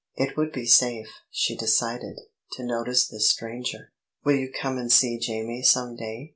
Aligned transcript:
It 0.15 0.35
would 0.35 0.51
be 0.51 0.65
safe, 0.65 1.09
she 1.29 1.55
decided, 1.55 2.19
to 2.53 2.63
notice 2.63 3.07
this 3.07 3.29
stranger. 3.29 3.91
"Will 4.25 4.35
you 4.37 4.51
come 4.51 4.79
and 4.79 4.91
see 4.91 5.19
Jamie 5.19 5.61
some 5.61 5.95
day?" 5.95 6.29